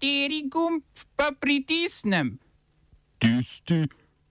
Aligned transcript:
Kateri 0.00 0.48
gumb 0.48 0.80
pa 1.16 1.28
pritisnem? 1.40 2.38
Tisti, 3.18 3.84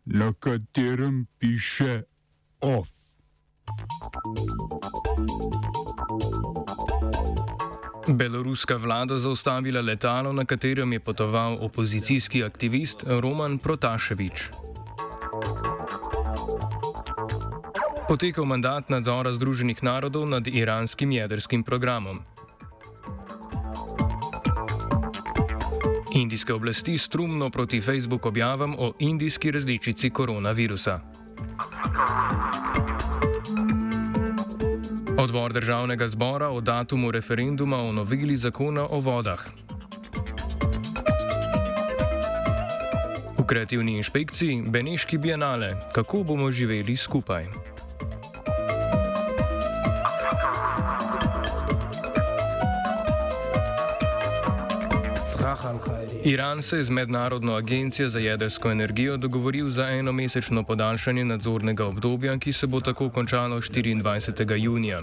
na 0.06 0.34
katerem 0.34 1.28
piše 1.38 2.04
OF. 2.62 2.90
Beloruska 8.10 8.82
vlada 8.82 9.18
zaustavila 9.18 9.82
letalo, 9.82 10.34
na 10.34 10.46
katerem 10.46 10.94
je 10.94 11.00
potoval 11.00 11.62
opozicijski 11.62 12.44
aktivist 12.44 13.06
Roman 13.06 13.58
Protaševič. 13.62 14.50
Potekal 18.08 18.46
mandat 18.46 18.90
nadzora 18.90 19.38
Združenih 19.38 19.84
narodov 19.86 20.26
nad 20.26 20.48
iranskim 20.48 21.12
jedrskim 21.12 21.64
programom. 21.64 22.26
Indijske 26.20 26.54
oblasti 26.54 26.98
strumno 26.98 27.50
proti 27.50 27.82
Facebook 27.82 28.26
objavam 28.26 28.76
o 28.78 28.94
indijski 29.00 29.52
različici 29.52 30.10
koronavirusa. 30.10 31.00
Odbor 35.18 35.54
državnega 35.54 36.08
zbora 36.08 36.50
o 36.50 36.62
datumu 36.62 37.12
referenduma 37.12 37.78
o 37.78 37.92
noveli 37.92 38.38
zakona 38.38 38.88
o 38.90 39.00
vodah. 39.00 39.48
V 43.38 43.46
kreativni 43.48 43.98
inšpekciji 43.98 44.64
Beneški 44.68 45.18
bienale, 45.18 45.76
kako 45.94 46.24
bomo 46.24 46.52
živeli 46.52 46.98
skupaj. 46.98 47.48
Iran 56.24 56.62
se 56.62 56.78
je 56.78 56.84
z 56.84 56.90
Mednarodno 56.90 57.54
agencijo 57.56 58.10
za 58.10 58.20
jedrsko 58.20 58.72
energijo 58.72 59.18
dogovoril 59.18 59.70
za 59.70 59.88
enomesečno 59.88 60.64
podaljšanje 60.64 61.26
nadzornega 61.26 61.86
obdobja, 61.86 62.38
ki 62.38 62.54
se 62.54 62.68
bo 62.68 62.82
tako 62.82 63.10
končalo 63.10 63.62
24. 63.62 64.56
junija. 64.64 65.02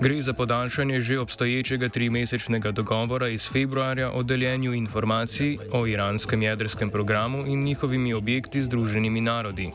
Gre 0.00 0.22
za 0.22 0.32
podaljšanje 0.32 1.00
že 1.00 1.18
obstoječega 1.18 1.88
trimesečnega 1.88 2.72
dogovora 2.72 3.28
iz 3.28 3.48
februarja 3.48 4.10
o 4.10 4.22
deljenju 4.22 4.72
informacij 4.72 5.58
o 5.72 5.86
iranskem 5.86 6.42
jedrskem 6.42 6.90
programu 6.90 7.46
in 7.46 7.64
njihovimi 7.64 8.14
objekti 8.14 8.62
Združenimi 8.62 9.20
narodi. 9.20 9.70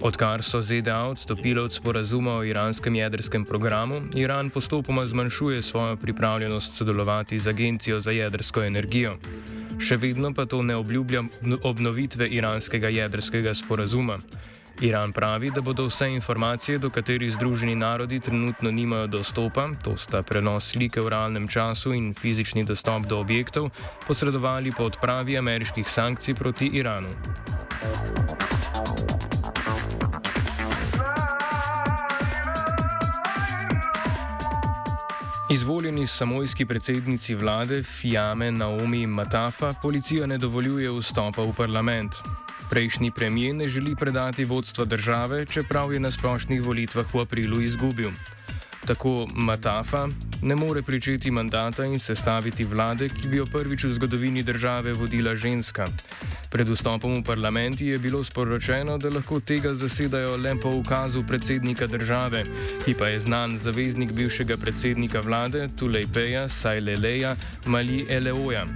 Odkar 0.00 0.42
so 0.42 0.60
ZDA 0.62 1.04
odstopile 1.04 1.62
od 1.62 1.72
sporazuma 1.72 2.36
o 2.36 2.44
iranskem 2.44 2.94
jedrskem 2.94 3.44
programu, 3.44 4.00
Iran 4.14 4.50
postopoma 4.50 5.06
zmanjšuje 5.06 5.62
svojo 5.62 5.96
pripravljenost 5.96 6.74
sodelovati 6.74 7.38
z 7.38 7.48
Agencijo 7.48 8.00
za 8.00 8.10
jedrsko 8.10 8.62
energijo. 8.62 9.16
Še 9.82 9.96
vedno 9.98 10.30
pa 10.30 10.46
to 10.46 10.62
ne 10.62 10.76
obljublja 10.78 11.24
obnovitve 11.66 12.28
iranskega 12.30 12.88
jedrskega 12.88 13.54
sporazuma. 13.54 14.20
Iran 14.80 15.12
pravi, 15.12 15.50
da 15.50 15.60
bodo 15.60 15.86
vse 15.86 16.08
informacije, 16.14 16.78
do 16.78 16.90
katerih 16.90 17.32
Združeni 17.34 17.74
narodi 17.74 18.20
trenutno 18.20 18.70
nimajo 18.70 19.06
dostopa, 19.06 19.68
to 19.82 19.96
sta 19.96 20.22
prenos 20.22 20.70
slike 20.72 21.00
v 21.00 21.10
realnem 21.12 21.48
času 21.48 21.92
in 21.92 22.14
fizični 22.14 22.64
dostop 22.64 23.06
do 23.06 23.18
objektov, 23.20 23.70
posredovali 24.06 24.72
po 24.72 24.86
odpravi 24.86 25.38
ameriških 25.38 25.88
sankcij 25.88 26.34
proti 26.34 26.70
Iranu. 26.78 27.10
Izvoljeni 35.52 36.06
samojski 36.06 36.66
predsednici 36.66 37.34
vlade 37.34 37.82
Fiame 37.82 38.50
Naomi 38.50 39.06
Matafa 39.06 39.74
policija 39.82 40.26
ne 40.26 40.38
dovoljuje 40.38 40.88
vstopa 40.92 41.42
v 41.42 41.52
parlament. 41.52 42.12
Prejšnji 42.70 43.10
premijer 43.10 43.54
ne 43.54 43.68
želi 43.68 43.96
predati 43.96 44.44
vodstva 44.44 44.84
države, 44.84 45.46
čeprav 45.46 45.92
je 45.92 46.00
na 46.00 46.10
splošnih 46.10 46.62
volitvah 46.62 47.14
v 47.14 47.20
aprilu 47.20 47.60
izgubil. 47.60 48.10
Tako 48.86 49.26
Matafa 49.34 50.08
ne 50.42 50.54
more 50.56 50.82
pričeti 50.82 51.30
mandata 51.30 51.84
in 51.84 51.98
sestaviti 51.98 52.64
vlade, 52.64 53.08
ki 53.08 53.28
bi 53.28 53.36
jo 53.36 53.46
prvič 53.46 53.84
v 53.84 53.92
zgodovini 53.92 54.42
države 54.42 54.92
vodila 54.92 55.34
ženska. 55.34 55.86
Pred 56.50 56.68
vstopom 56.68 57.14
v 57.20 57.24
parlament 57.24 57.80
je 57.80 57.98
bilo 57.98 58.24
sporočeno, 58.24 58.98
da 58.98 59.08
lahko 59.08 59.40
tega 59.40 59.74
zasedajo 59.74 60.36
le 60.36 60.56
po 60.60 60.70
ukazu 60.70 61.22
predsednika 61.28 61.86
države, 61.86 62.44
ki 62.84 62.94
pa 62.94 63.08
je 63.08 63.20
znan 63.20 63.58
zaveznik 63.58 64.12
bivšega 64.12 64.56
predsednika 64.56 65.20
vlade 65.20 65.68
Tulejpeja 65.78 66.48
Sajleleja 66.48 67.36
Mali 67.66 68.06
Eleoja. 68.08 68.66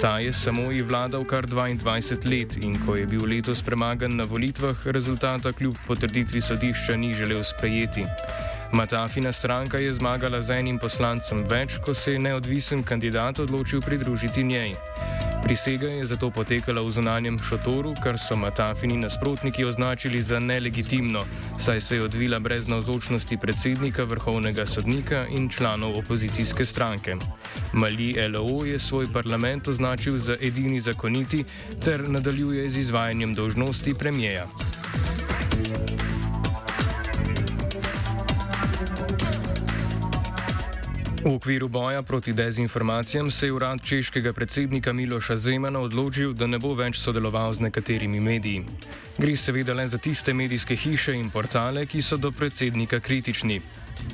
Ta 0.00 0.18
je 0.18 0.32
samo 0.32 0.72
i 0.72 0.82
vladal 0.82 1.24
kar 1.24 1.46
22 1.46 2.30
let 2.30 2.56
in 2.64 2.78
ko 2.86 2.96
je 2.96 3.06
bil 3.06 3.24
letos 3.24 3.62
premagan 3.62 4.16
na 4.16 4.24
volitvah, 4.24 4.86
rezultata 4.86 5.52
kljub 5.52 5.76
potrditvi 5.86 6.40
sodišča 6.40 6.96
ni 6.96 7.14
želel 7.14 7.44
sprejeti. 7.44 8.04
Matafina 8.72 9.32
stranka 9.32 9.78
je 9.78 9.92
zmagala 9.92 10.42
z 10.42 10.50
enim 10.50 10.78
poslancem 10.78 11.44
več, 11.48 11.76
ko 11.84 11.94
se 11.94 12.12
je 12.12 12.18
neodvisen 12.18 12.82
kandidat 12.82 13.38
odločil 13.38 13.80
pridružiti 13.80 14.44
njej. 14.44 14.74
Prisega 15.42 15.88
je 15.88 16.06
zato 16.06 16.30
potekala 16.30 16.82
v 16.82 16.90
zunanjem 16.90 17.38
šotoru, 17.38 17.94
kar 18.02 18.18
so 18.18 18.36
Matafini 18.36 18.96
nasprotniki 18.96 19.64
označili 19.64 20.22
za 20.22 20.38
nelegitimno, 20.38 21.24
saj 21.60 21.80
se 21.80 21.96
je 21.96 22.04
odvila 22.04 22.38
brez 22.38 22.68
navzočnosti 22.68 23.36
predsednika 23.36 24.04
vrhovnega 24.04 24.66
sodnika 24.66 25.26
in 25.30 25.48
članov 25.48 25.98
opozicijske 25.98 26.64
stranke. 26.64 27.16
Mali 27.72 28.14
LO 28.28 28.64
je 28.64 28.78
svoj 28.78 29.06
parlament 29.12 29.68
označil 29.68 30.18
za 30.18 30.36
edini 30.40 30.80
zakoniti 30.80 31.44
ter 31.84 32.08
nadaljuje 32.08 32.70
z 32.70 32.78
izvajanjem 32.78 33.34
dožnosti 33.34 33.94
premijeja. 33.98 34.46
V 41.22 41.34
okviru 41.34 41.68
boja 41.68 42.02
proti 42.02 42.32
dezinformacijam 42.32 43.30
se 43.30 43.46
je 43.46 43.52
urad 43.52 43.82
češkega 43.84 44.32
predsednika 44.32 44.92
Miloša 44.92 45.36
Zemana 45.36 45.78
odločil, 45.80 46.32
da 46.32 46.46
ne 46.46 46.58
bo 46.58 46.74
več 46.74 46.98
sodeloval 46.98 47.52
z 47.54 47.62
nekaterimi 47.62 48.20
mediji. 48.20 48.64
Gre 49.18 49.36
seveda 49.36 49.74
le 49.74 49.86
za 49.88 49.98
tiste 49.98 50.34
medijske 50.34 50.76
hiše 50.76 51.14
in 51.14 51.30
portale, 51.30 51.86
ki 51.86 52.02
so 52.02 52.16
do 52.16 52.32
predsednika 52.32 53.00
kritični. 53.00 53.60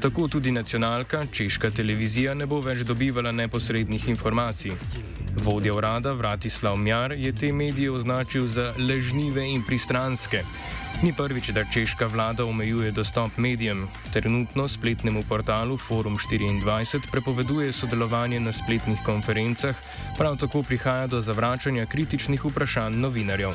Tako 0.00 0.28
tudi 0.28 0.52
nacionalka, 0.52 1.24
češka 1.32 1.70
televizija, 1.70 2.34
ne 2.34 2.46
bo 2.46 2.60
več 2.60 2.84
dobivala 2.84 3.32
neposrednih 3.32 4.08
informacij. 4.08 4.76
Vodja 5.44 5.74
urada 5.74 6.12
Vratislav 6.12 6.76
Mjar 6.76 7.12
je 7.12 7.32
te 7.32 7.52
medije 7.52 7.90
označil 7.90 8.46
za 8.46 8.74
ležnive 8.76 9.48
in 9.48 9.64
pristranske. 9.64 10.44
Ni 10.98 11.12
prvič, 11.14 11.54
da 11.54 11.62
češka 11.64 12.06
vlada 12.06 12.44
omejuje 12.44 12.90
dostop 12.90 13.36
medijem. 13.36 13.86
Trenutno 14.12 14.68
spletnemu 14.68 15.22
portalu 15.28 15.76
Forum 15.76 16.18
24 16.18 17.10
prepoveduje 17.10 17.72
sodelovanje 17.72 18.40
na 18.40 18.52
spletnih 18.52 18.98
konferencah, 19.06 19.76
prav 20.18 20.36
tako 20.36 20.62
prihaja 20.62 21.06
do 21.06 21.20
zavračanja 21.20 21.86
kritičnih 21.86 22.44
vprašanj 22.44 22.98
novinarjev. 22.98 23.54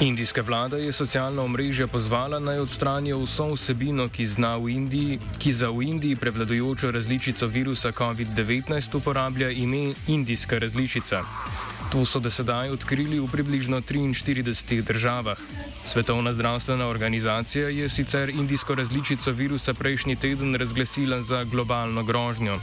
Indijska 0.00 0.42
vlada 0.42 0.76
je 0.76 0.92
socialna 0.92 1.42
omrežja 1.42 1.86
pozvala 1.86 2.38
naj 2.38 2.60
odstranijo 2.62 3.18
vso 3.24 3.48
vsebino, 3.50 4.04
ki, 4.08 4.26
v 4.62 4.70
Indiji, 4.70 5.18
ki 5.38 5.52
za 5.52 5.70
v 5.74 5.82
Indiji 5.82 6.16
prevladujočo 6.16 6.90
različico 6.90 7.46
virusa 7.46 7.90
COVID-19 7.92 8.96
uporablja 8.96 9.50
ime 9.50 9.94
indijska 10.06 10.58
različica. 10.58 11.22
To 11.90 12.04
so 12.04 12.20
do 12.20 12.30
sedaj 12.30 12.70
odkrili 12.70 13.18
v 13.18 13.26
približno 13.26 13.80
43 13.80 14.82
državah. 14.82 15.38
Svetovna 15.84 16.32
zdravstvena 16.32 16.86
organizacija 16.86 17.68
je 17.68 17.88
sicer 17.88 18.30
indijsko 18.30 18.74
različico 18.74 19.32
virusa 19.32 19.74
prejšnji 19.74 20.16
teden 20.16 20.54
razglasila 20.54 21.22
za 21.22 21.44
globalno 21.44 22.04
grožnjo. 22.04 22.60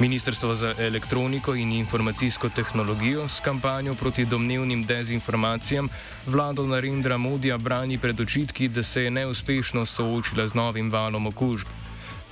Ministrstvo 0.00 0.54
za 0.54 0.74
elektroniko 0.78 1.54
in 1.54 1.72
informacijsko 1.72 2.48
tehnologijo 2.48 3.28
s 3.28 3.40
kampanjo 3.40 3.94
proti 3.94 4.24
domnevnim 4.24 4.82
dezinformacijam 4.82 5.88
vlado 6.26 6.66
Narendra 6.66 7.16
Modija 7.16 7.58
brani 7.58 7.98
pred 7.98 8.20
očitki, 8.20 8.68
da 8.68 8.82
se 8.82 9.04
je 9.04 9.10
neuspešno 9.10 9.86
soočila 9.86 10.46
z 10.46 10.54
novim 10.54 10.90
valom 10.90 11.26
okužb. 11.26 11.68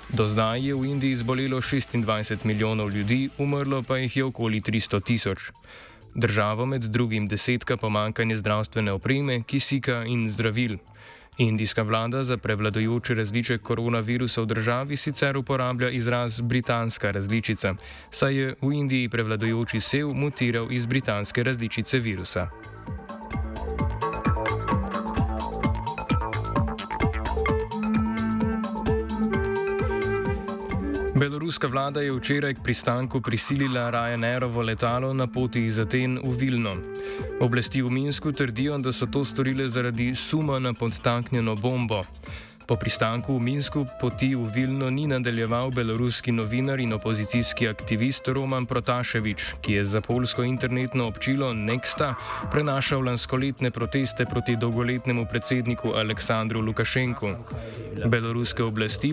Do 0.08 0.26
zdaj 0.26 0.66
je 0.66 0.74
v 0.74 0.84
Indiji 0.84 1.16
zbolelo 1.16 1.60
26 1.60 2.44
milijonov 2.44 2.90
ljudi, 2.90 3.28
umrlo 3.38 3.82
pa 3.82 3.96
jih 3.96 4.16
je 4.16 4.24
okoli 4.24 4.60
300 4.60 5.04
tisoč. 5.04 5.50
Državo 6.14 6.66
med 6.66 6.82
drugim 6.82 7.28
desetka 7.28 7.76
pomankanje 7.76 8.36
zdravstvene 8.36 8.92
opreme, 8.92 9.42
kisika 9.42 10.04
in 10.04 10.30
zdravil. 10.30 10.78
Indijska 11.40 11.82
vlada 11.82 12.22
za 12.22 12.36
prevladujoče 12.36 13.14
različice 13.14 13.58
koronavirusa 13.58 14.42
v 14.42 14.46
državi 14.46 14.96
sicer 14.96 15.36
uporablja 15.36 15.88
izraz 15.90 16.40
britanska 16.40 17.10
različica, 17.10 17.74
saj 18.10 18.36
je 18.36 18.54
v 18.60 18.72
Indiji 18.72 19.08
prevladujoči 19.08 19.80
sev 19.80 20.12
mutiral 20.12 20.72
iz 20.72 20.86
britanske 20.86 21.42
različice 21.42 21.98
virusa. 21.98 22.48
Beloruska 31.20 31.68
vlada 31.68 32.00
je 32.00 32.12
včeraj 32.12 32.54
k 32.54 32.62
pristanku 32.64 33.20
prisilila 33.20 33.90
Ryanairovo 33.92 34.62
letalo 34.64 35.12
na 35.14 35.26
poti 35.26 35.66
iz 35.66 35.78
Aten 35.78 36.16
v 36.24 36.32
Vilno. 36.32 36.76
Oblasti 37.40 37.82
v 37.82 37.90
Minsku 37.92 38.32
trdijo, 38.32 38.78
da 38.78 38.88
so 38.92 39.04
to 39.06 39.20
storile 39.24 39.68
zaradi 39.68 40.14
suma 40.14 40.58
na 40.58 40.72
podtaknjeno 40.72 41.56
bombo. 41.56 42.00
Po 42.70 42.78
pristanku 42.78 43.34
v 43.34 43.42
Minsku 43.42 43.82
poti 43.98 44.30
v 44.30 44.46
Vilno 44.46 44.90
ni 44.94 45.02
nadaljeval 45.10 45.74
beloruski 45.74 46.30
novinar 46.30 46.78
in 46.78 46.92
opozicijski 46.94 47.66
aktivist 47.66 48.28
Roman 48.30 48.66
Protaševič, 48.66 49.58
ki 49.58 49.72
je 49.72 49.84
za 49.84 50.00
polsko 50.00 50.46
internetno 50.46 51.10
občilo 51.10 51.50
Nexta 51.50 52.14
prenašal 52.46 53.02
lanskoletne 53.02 53.74
proteste 53.74 54.22
proti 54.22 54.54
dolgoletnemu 54.54 55.26
predsedniku 55.26 55.98
Aleksandru 55.98 56.60
Lukašenku. 56.60 57.26
Beloruske 58.06 58.62
oblasti 58.62 59.10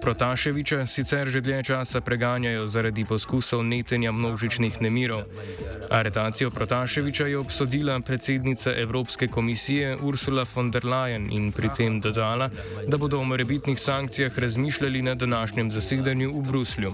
Protaševiča 0.00 0.86
sicer 0.86 1.28
že 1.28 1.44
dlje 1.44 1.62
časa 1.62 2.00
preganjajo 2.00 2.64
zaradi 2.66 3.04
poskusov 3.04 3.60
netenja 3.60 4.12
množičnih 4.12 4.80
nemirov. 4.80 5.28
Aretacijo 5.90 6.50
Protaševiča 6.50 7.26
je 7.26 7.38
obsodila 7.38 8.00
predsednica 8.00 8.72
Evropske 8.72 9.28
komisije 9.28 9.96
Ursula 10.00 10.46
von 10.54 10.70
der 10.70 10.84
Leyen 10.84 11.28
in 11.32 11.52
pri 11.52 11.68
tem 11.76 12.00
dodala, 12.00 12.37
dejala, 12.38 12.50
da 12.86 12.96
bodo 12.98 13.18
o 13.18 13.24
morebitnih 13.24 13.80
sankcijah 13.80 14.38
razmišljali 14.38 15.02
na 15.02 15.14
današnjem 15.14 15.70
zasedanju 15.70 16.30
v 16.32 16.42
Bruslju. 16.48 16.92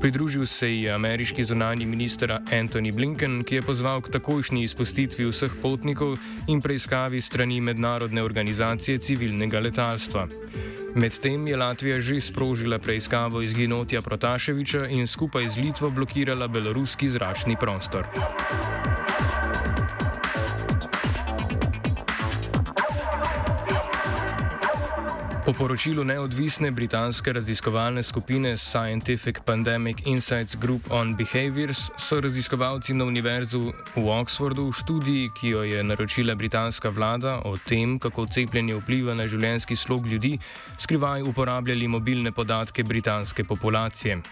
Pridružil 0.00 0.46
se 0.46 0.76
je 0.76 0.92
ameriški 0.92 1.44
zunani 1.44 1.86
minister 1.86 2.38
Antony 2.52 2.94
Blinken, 2.94 3.44
ki 3.44 3.54
je 3.54 3.62
pozval 3.62 4.00
k 4.00 4.12
takojšnji 4.12 4.62
izpustitvi 4.64 5.26
vseh 5.28 5.52
potnikov 5.62 6.16
in 6.48 6.62
preiskavi 6.62 7.20
strani 7.20 7.60
mednarodne 7.60 8.22
organizacije 8.22 8.98
civilnega 8.98 9.60
letalstva. 9.60 10.28
Medtem 10.94 11.46
je 11.48 11.56
Latvija 11.56 12.00
že 12.00 12.20
sprožila 12.20 12.78
preiskavo 12.78 13.42
izginotja 13.42 14.02
Protaševiča 14.02 14.86
in 14.88 15.06
skupaj 15.06 15.48
z 15.48 15.56
Litvo 15.56 15.90
blokirala 15.90 16.48
beloruski 16.48 17.08
zračni 17.08 17.56
prostor. 17.60 18.06
Po 25.50 25.54
poročilu 25.66 26.04
neodvisne 26.06 26.70
britanske 26.70 27.32
raziskovalne 27.32 28.02
skupine 28.02 28.52
Scientific 28.56 29.40
Pandemic 29.44 29.98
Insights 30.06 30.54
Group 30.54 30.86
on 30.90 31.16
Behaviors 31.18 31.90
so 31.98 32.20
raziskovalci 32.20 32.94
na 32.94 33.04
Univerzu 33.04 33.72
v 33.96 34.04
Oxfordu 34.14 34.68
v 34.68 34.76
študiji, 34.78 35.30
ki 35.34 35.48
jo 35.50 35.64
je 35.66 35.82
naročila 35.82 36.38
britanska 36.38 36.94
vlada 36.94 37.40
o 37.50 37.56
tem, 37.58 37.98
kako 37.98 38.28
cepljenje 38.30 38.78
vpliva 38.78 39.18
na 39.18 39.26
življenjski 39.26 39.74
slog 39.76 40.06
ljudi, 40.06 40.38
skrivaj 40.78 41.26
uporabljali 41.26 41.88
mobilne 41.88 42.30
podatke 42.32 42.86
britanske 42.86 43.42
populacije. 43.44 44.22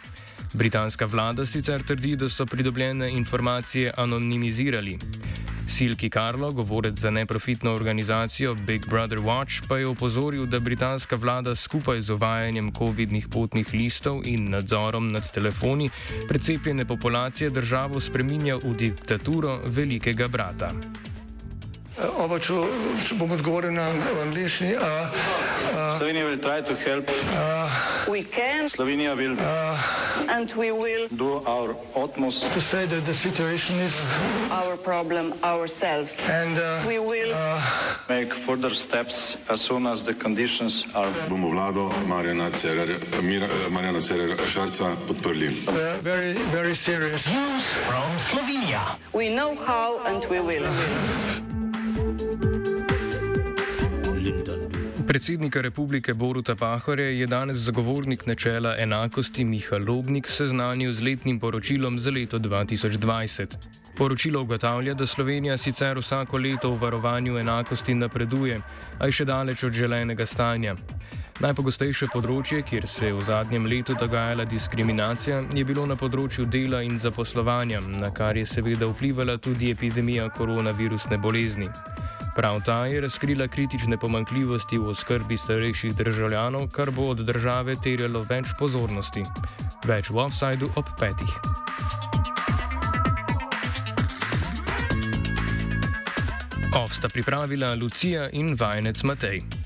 Britanska 0.52 1.06
vlada 1.06 1.46
sicer 1.46 1.82
trdi, 1.82 2.16
da 2.16 2.28
so 2.28 2.46
pridobljene 2.46 3.10
informacije 3.10 3.92
anonimizirali. 3.96 4.98
Silki 5.68 6.10
Karlo, 6.10 6.52
govorec 6.52 6.98
za 6.98 7.10
neprofitno 7.10 7.72
organizacijo 7.72 8.54
Big 8.54 8.86
Brother 8.86 9.18
Watch, 9.18 9.68
pa 9.68 9.78
je 9.78 9.86
opozoril, 9.86 10.46
da 10.46 10.60
britanska 10.60 11.16
vlada 11.16 11.54
skupaj 11.54 12.00
z 12.00 12.10
uvajanjem 12.10 12.72
COVID-nih 12.72 13.28
potnih 13.28 13.74
listov 13.74 14.26
in 14.26 14.50
nadzorom 14.50 15.12
nad 15.12 15.32
telefoni 15.32 15.90
precepljene 16.28 16.84
populacije 16.84 17.50
državo 17.50 18.00
spreminja 18.00 18.56
v 18.56 18.74
diktaturo 18.76 19.58
velikega 19.66 20.28
brata. 20.28 20.72
Oba, 21.98 22.38
če, 22.38 22.54
če 23.08 23.16
bom 23.18 23.32
odgovoril 23.34 23.72
na 23.74 23.88
angliški. 24.22 24.76
Slovenija 25.98 26.28
bo 26.28 26.36
poskušala 26.38 27.02
pomagati. 27.02 28.70
Slovenija 28.70 29.14
bo 29.16 29.22
naredila 29.26 29.34
naš 30.30 31.74
utmost, 31.94 32.46
da 32.46 32.48
bo 32.54 32.60
rekla, 32.78 33.00
da 33.00 33.10
je 33.10 33.14
situacija 33.14 33.76
naš 34.50 34.76
problem, 34.84 35.32
ourselves. 35.42 36.14
In 36.22 36.54
da 36.54 36.82
bomo 36.86 37.10
naredili 37.10 37.34
nadaljnje 38.08 38.30
korake, 38.46 39.36
as 39.48 39.60
soon 39.60 39.86
as 39.86 40.02
the 40.02 40.14
conditions 40.14 40.84
are. 40.94 41.10
Bomo 41.28 41.48
vlado 41.50 41.90
Marjana 42.06 42.50
Cererera 44.00 44.46
Šarca 44.46 44.94
podprli. 45.08 45.50
Zelo, 46.52 46.74
zelo 46.74 47.08
resno. 47.10 47.60
Slovenija. 48.30 48.80
We 49.12 49.34
know 49.34 49.56
how 49.66 49.98
and 50.06 50.22
we 50.30 50.40
will. 50.40 50.66
Predsednika 55.08 55.60
republike 55.60 56.14
Boruta 56.14 56.54
Pahore 56.54 57.02
je 57.02 57.26
danes 57.26 57.56
zagovornik 57.56 58.26
načela 58.26 58.74
enakosti 58.78 59.44
Miha 59.44 59.78
Lobnik 59.78 60.28
seznanil 60.28 60.92
z 60.92 61.00
letnim 61.02 61.40
poročilom 61.40 61.98
za 61.98 62.10
leto 62.10 62.38
2020. 62.38 63.56
Poročilo 63.96 64.42
ugotavlja, 64.42 64.94
da 64.94 65.06
Slovenija 65.06 65.56
sicer 65.56 65.98
vsako 65.98 66.36
leto 66.36 66.70
v 66.70 66.78
varovanju 66.82 67.38
enakosti 67.38 67.94
napreduje, 67.94 68.60
a 68.98 69.06
je 69.06 69.12
še 69.12 69.24
daleč 69.24 69.64
od 69.64 69.72
želenega 69.72 70.26
stanja. 70.26 70.74
Najpogostejše 71.40 72.10
področje, 72.12 72.60
kjer 72.62 72.84
se 72.86 73.06
je 73.06 73.14
v 73.16 73.24
zadnjem 73.24 73.64
letu 73.64 73.96
dogajala 73.96 74.44
diskriminacija, 74.44 75.40
je 75.54 75.64
bilo 75.64 75.86
na 75.86 75.96
področju 75.96 76.44
dela 76.44 76.82
in 76.84 77.00
zaposlovanja, 77.00 77.80
na 77.80 78.12
kar 78.12 78.36
je 78.36 78.44
seveda 78.46 78.90
vplivala 78.92 79.38
tudi 79.38 79.72
epidemija 79.72 80.28
koronavirusne 80.36 81.16
bolezni. 81.16 81.72
Prav 82.38 82.60
ta 82.62 82.86
je 82.86 83.00
razkrila 83.00 83.48
kritične 83.48 83.96
pomankljivosti 83.96 84.78
v 84.78 84.88
oskrbi 84.88 85.36
starejših 85.36 85.96
državljanov, 85.96 86.68
kar 86.70 86.90
bo 86.90 87.08
od 87.10 87.24
države 87.26 87.74
terjalo 87.82 88.22
več 88.30 88.52
pozornosti. 88.58 89.24
Več 89.84 90.10
v 90.10 90.22
offsajdu 90.22 90.70
ob 90.76 90.86
petih. 91.00 91.34
Ovsta 96.78 97.08
pripravila 97.08 97.74
Lucija 97.74 98.30
in 98.30 98.54
vajenec 98.54 99.02
Matej. 99.02 99.57